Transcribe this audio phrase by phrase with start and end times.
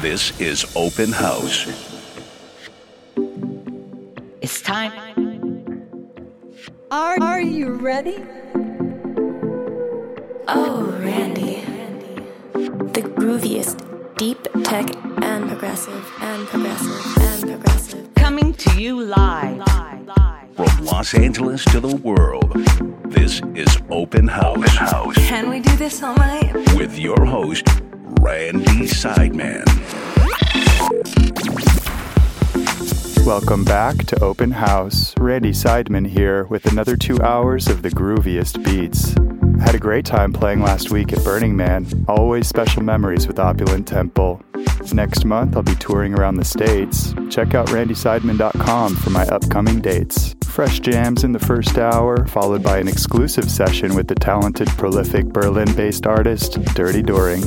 [0.00, 1.66] This is Open House.
[4.40, 4.92] It's time.
[6.90, 8.16] Are, are you ready?
[10.48, 11.62] Oh, Randy.
[12.94, 13.76] The grooviest,
[14.16, 14.88] deep tech
[15.22, 18.14] and progressive and progressive and progressive.
[18.14, 19.62] Coming to you live.
[20.56, 22.52] From Los Angeles to the world,
[23.12, 24.56] this is Open House.
[24.56, 26.54] Open House Can we do this all night?
[26.76, 27.66] with your host,
[28.20, 29.64] Randy Seidman.
[33.24, 35.14] Welcome back to Open House.
[35.18, 39.16] Randy Seidman here with another two hours of the grooviest beats.
[39.60, 41.86] I had a great time playing last week at Burning Man.
[42.08, 44.42] Always special memories with Opulent Temple.
[44.92, 47.14] Next month, I'll be touring around the States.
[47.30, 50.34] Check out randyseidman.com for my upcoming dates.
[50.60, 55.24] Fresh jams in the first hour, followed by an exclusive session with the talented, prolific
[55.24, 57.40] Berlin based artist, Dirty Doering.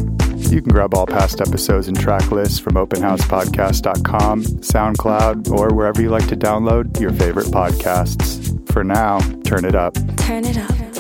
[0.50, 6.10] You can grab all past episodes and track lists from openhousepodcast.com, SoundCloud, or wherever you
[6.10, 8.68] like to download your favorite podcasts.
[8.72, 9.94] For now, turn it up.
[10.18, 10.93] Turn it up.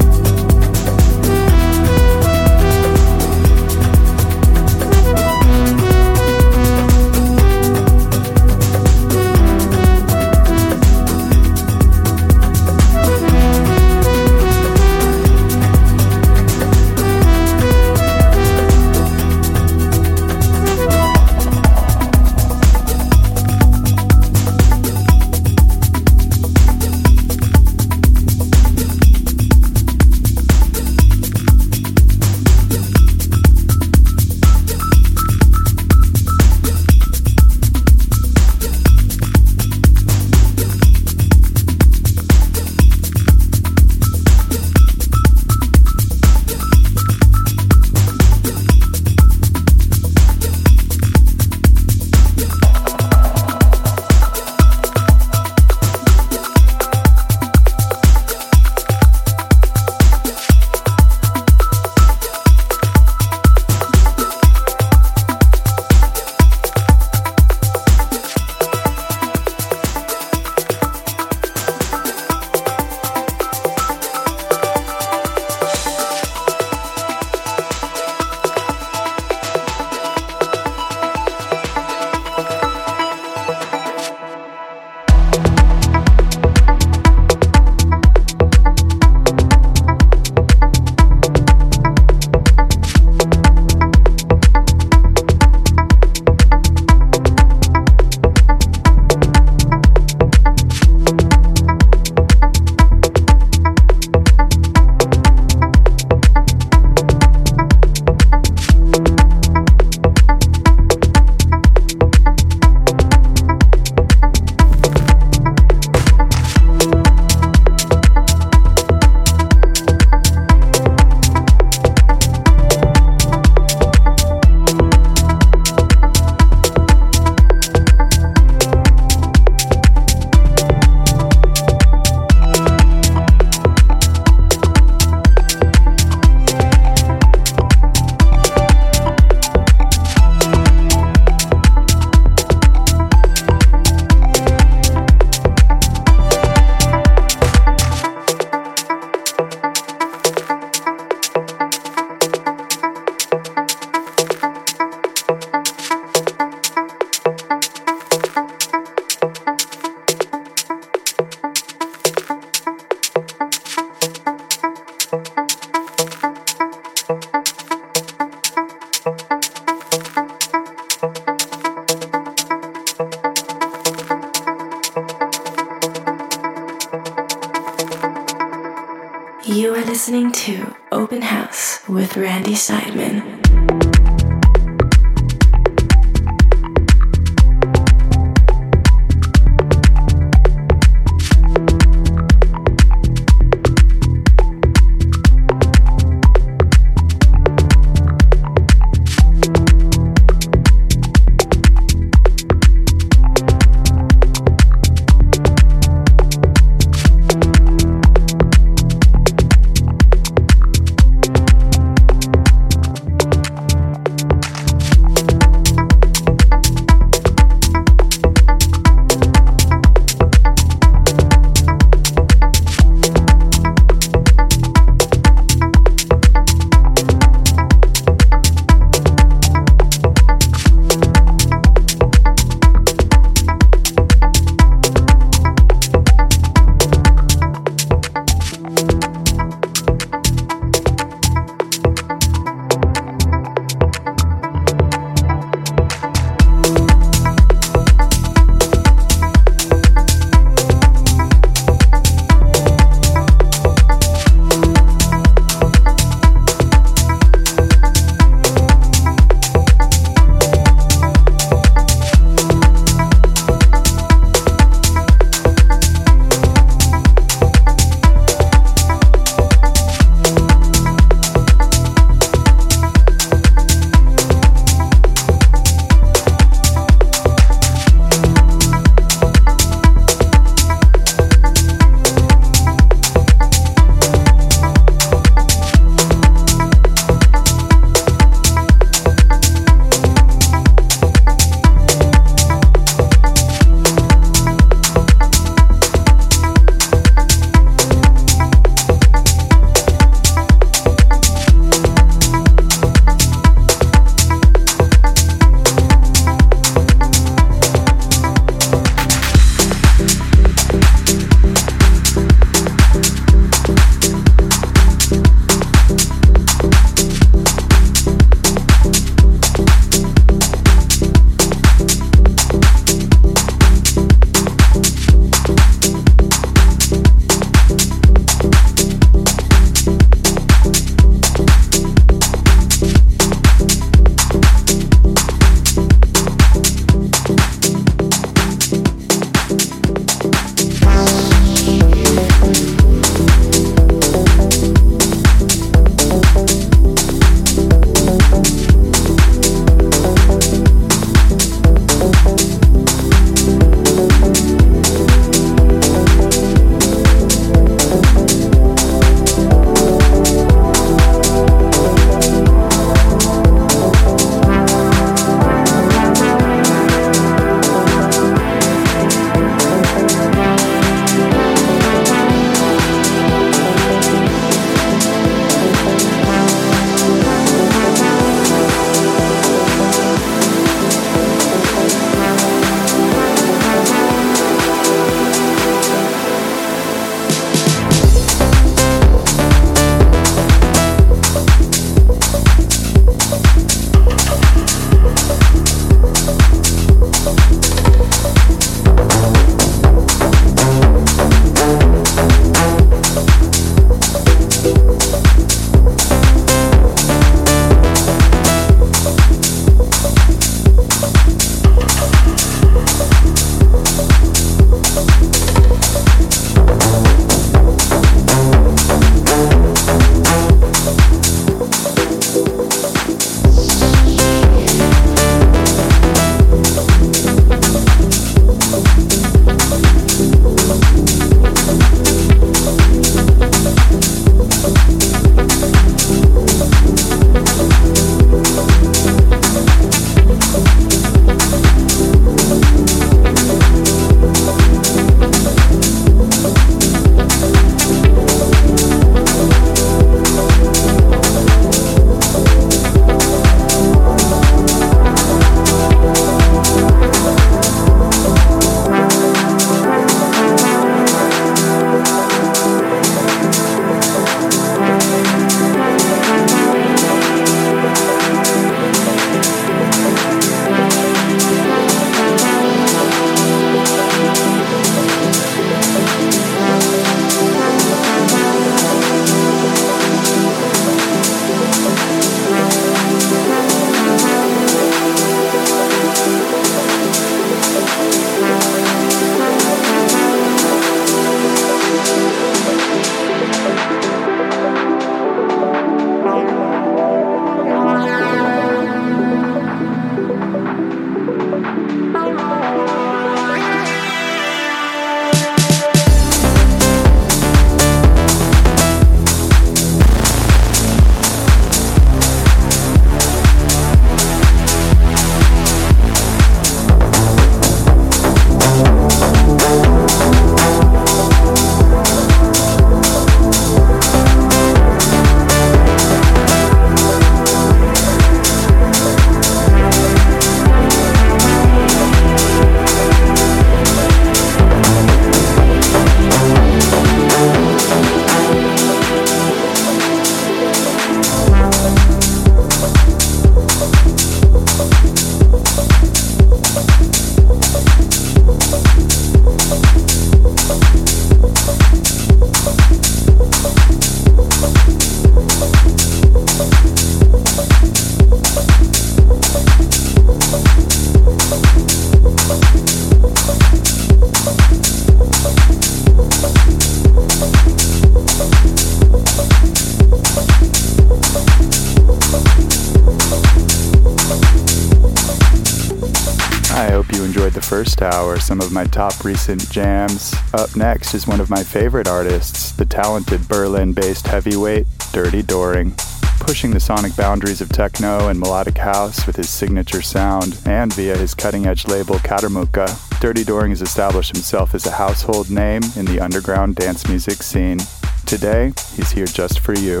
[578.32, 580.34] hour, some of my top recent jams.
[580.54, 585.94] Up next is one of my favorite artists, the talented Berlin based heavyweight, Dirty Doering.
[586.40, 591.16] Pushing the sonic boundaries of techno and melodic house with his signature sound, and via
[591.16, 596.06] his cutting edge label Katermukke, Dirty Doering has established himself as a household name in
[596.06, 597.78] the underground dance music scene.
[598.24, 600.00] Today, he's here just for you.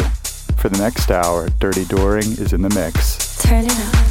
[0.56, 3.42] For the next hour, Dirty Doering is in the mix.
[3.42, 4.01] Turn it up.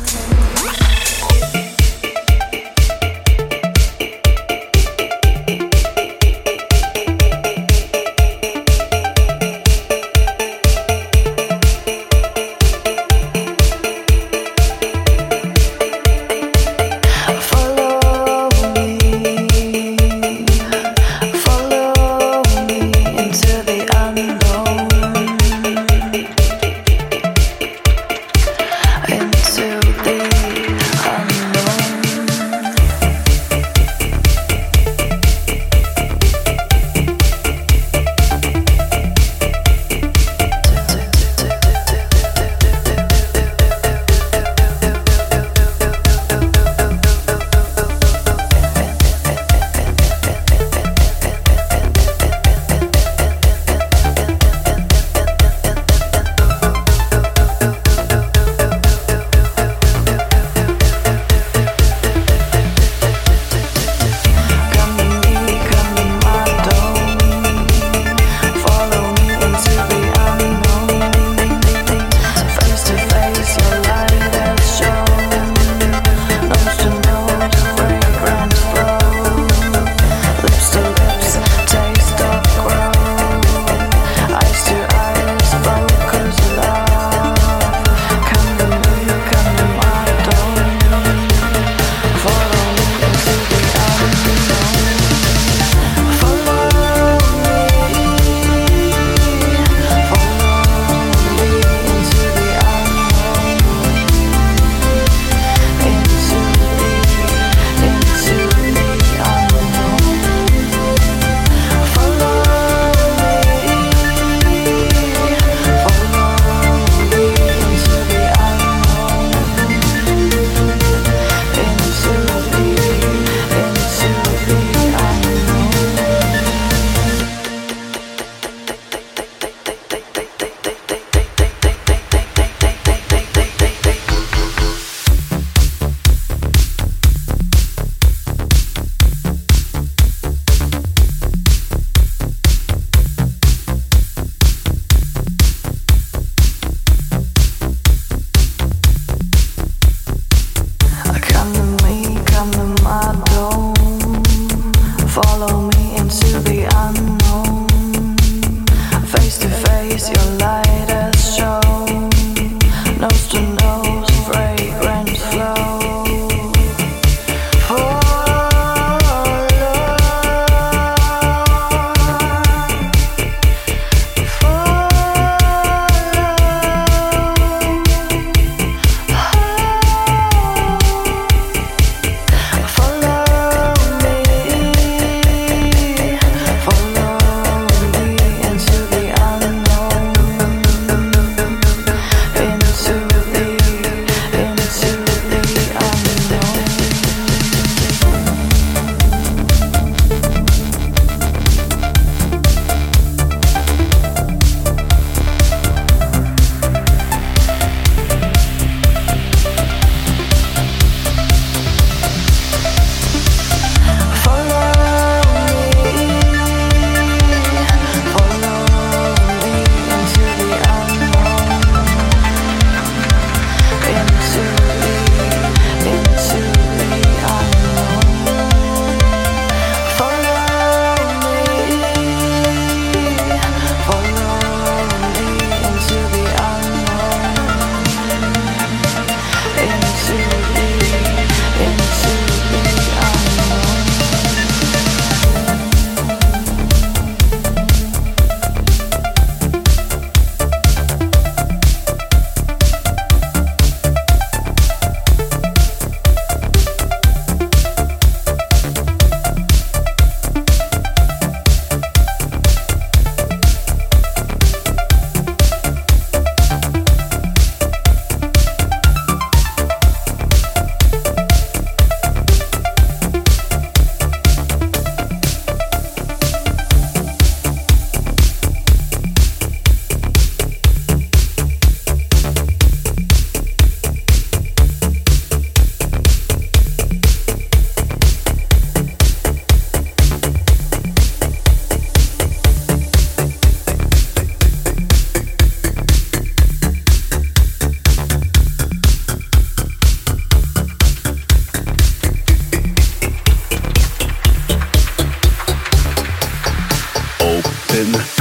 [307.82, 308.21] Open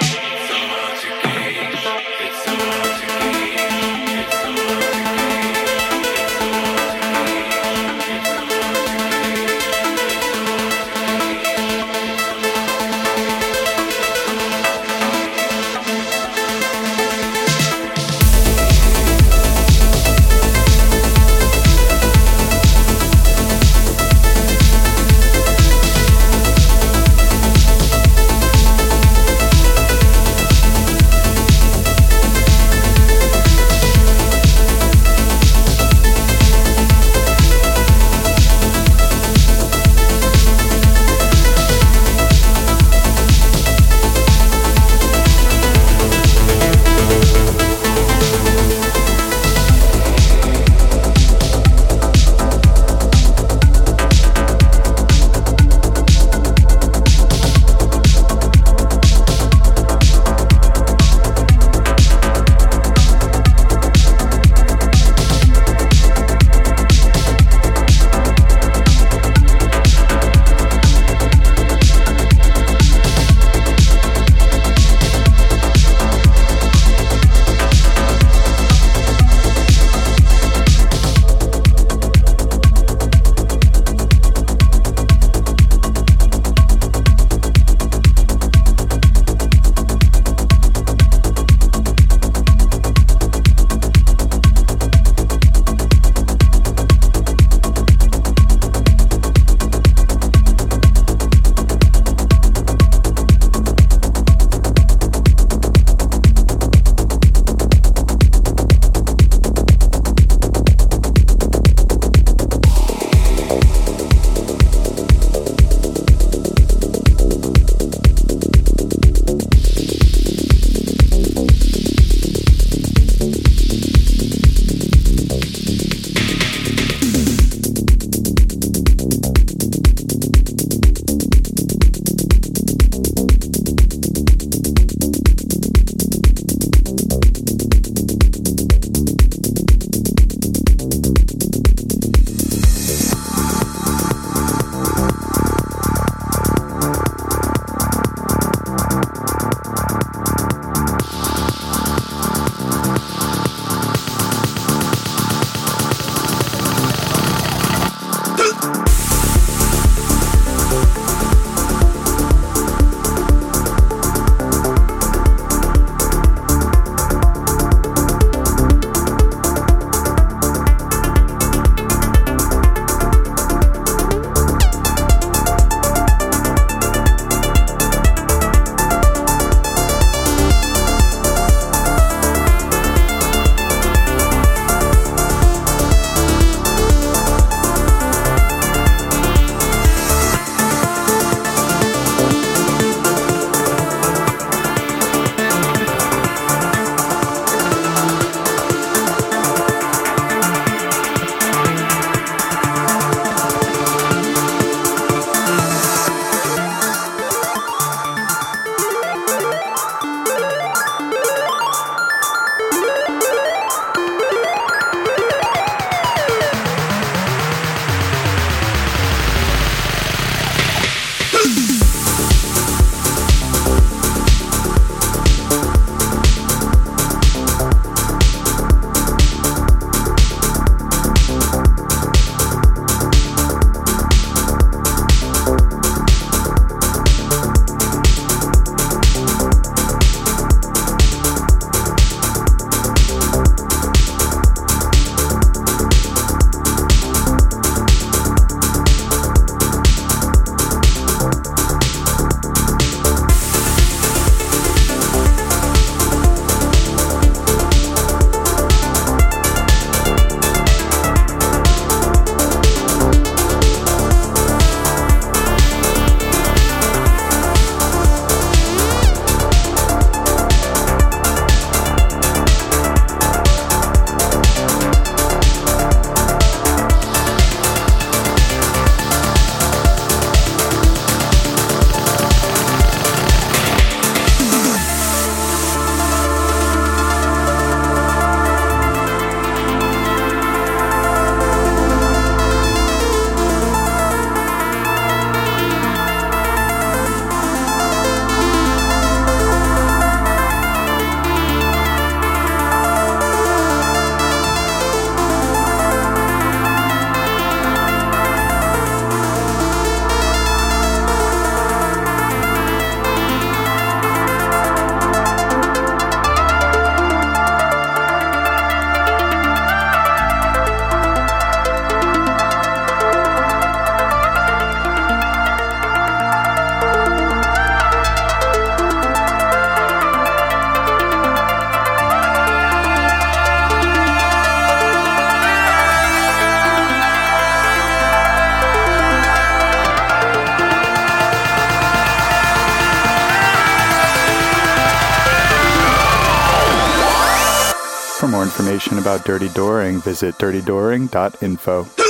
[349.31, 352.00] Dirty Doering, visit dirtydoering.info.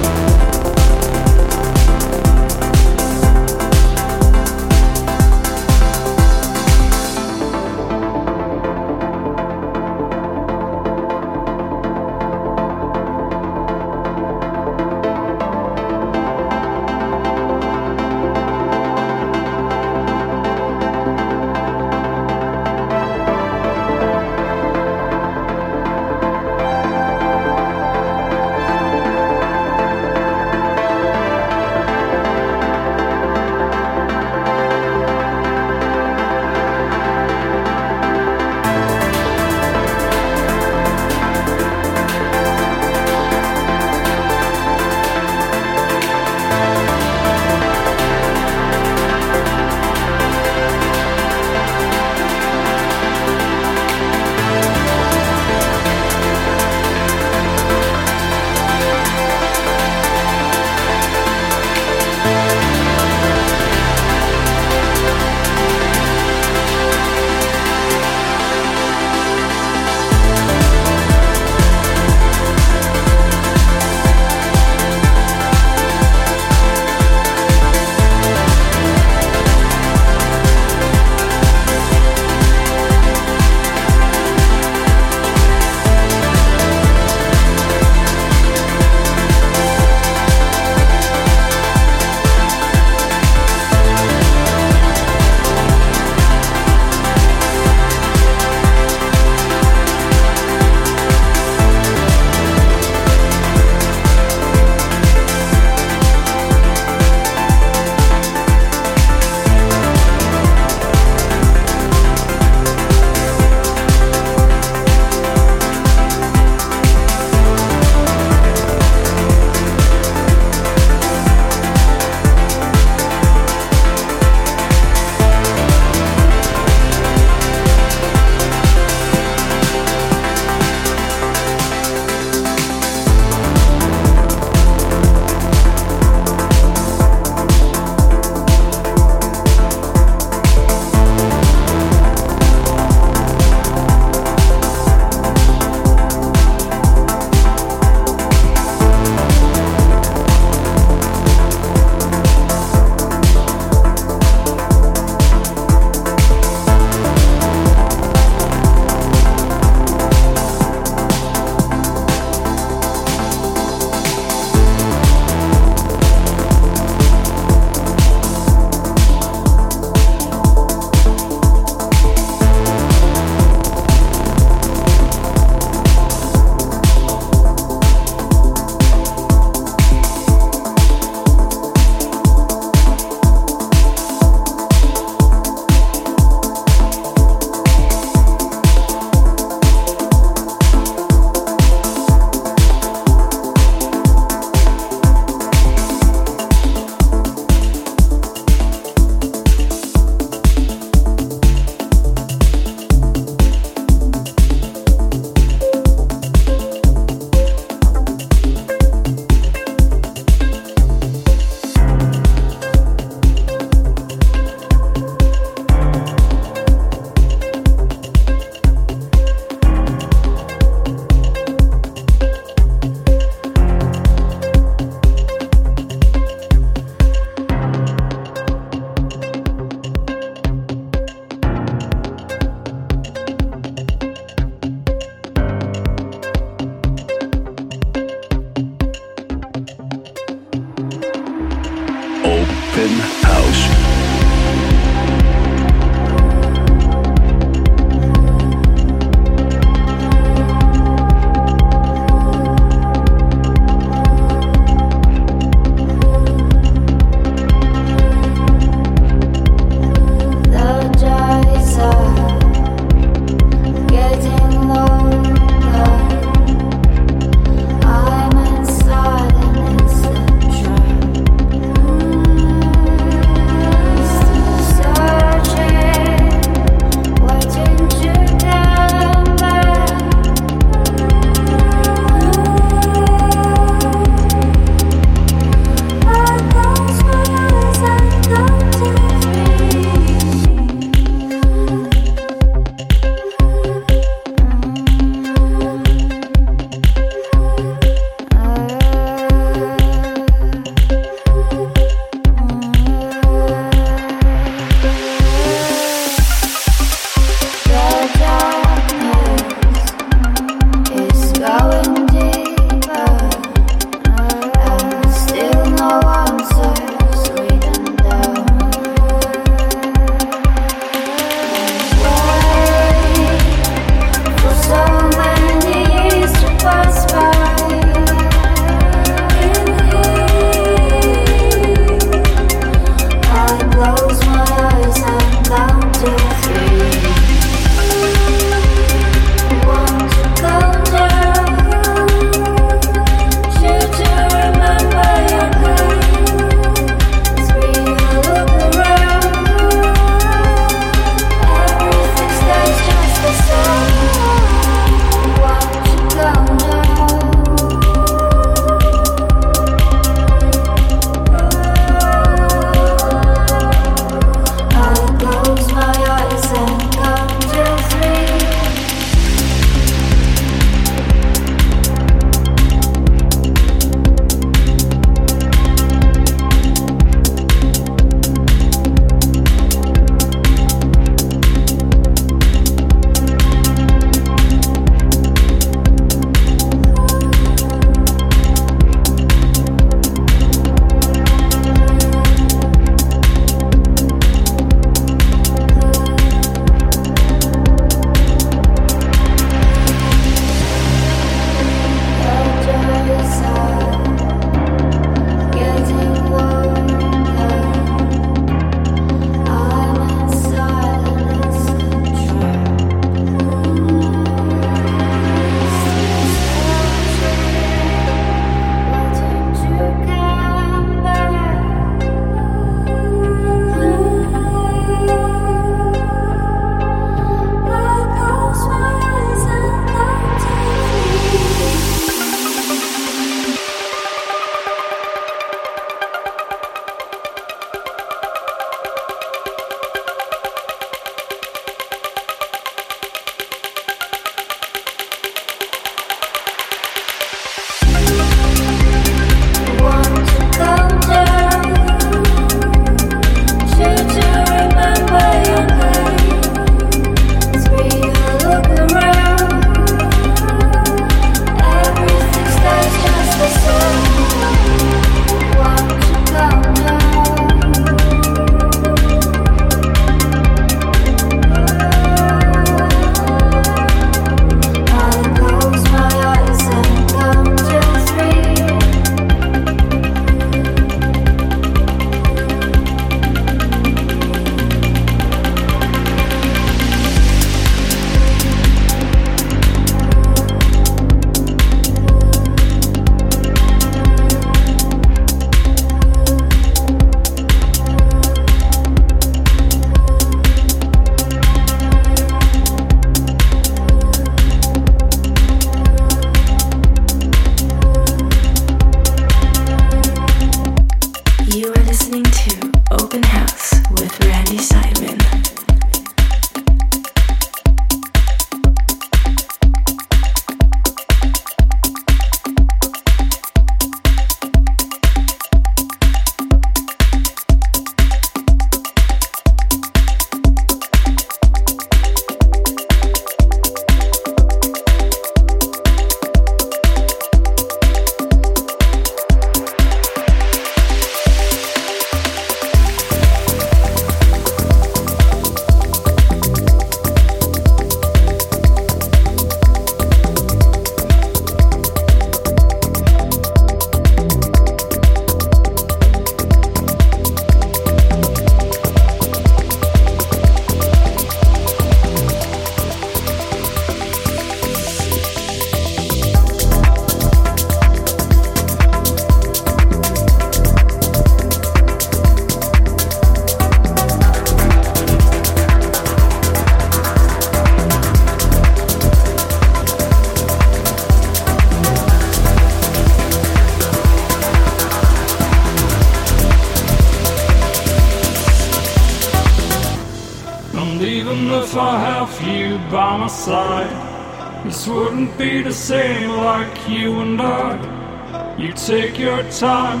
[594.78, 598.54] This wouldn't be the same like you and I.
[598.56, 600.00] You take your time,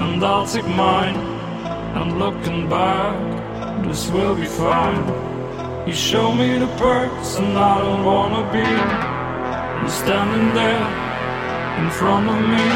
[0.00, 1.16] and I'll take mine.
[1.98, 5.04] And looking back, this will be fine.
[5.86, 8.66] You show me the perks, and I don't wanna be.
[9.82, 10.86] You standing there
[11.80, 12.68] in front of me,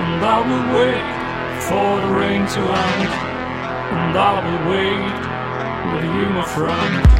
[0.00, 1.06] and I will wait
[1.68, 3.10] for the rain to end,
[3.92, 5.12] and I will wait
[5.92, 7.19] with you, my friend.